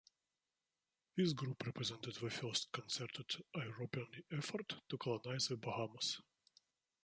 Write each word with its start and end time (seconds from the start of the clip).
This 1.15 1.33
group 1.33 1.63
represented 1.63 2.15
the 2.15 2.31
first 2.31 2.71
concerted 2.71 3.45
European 3.53 4.07
effort 4.31 4.73
to 4.89 4.97
colonize 4.97 5.49
the 5.49 5.57
Bahamas. 5.57 6.19